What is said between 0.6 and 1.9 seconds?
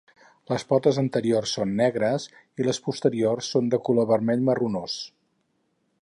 potes anteriors són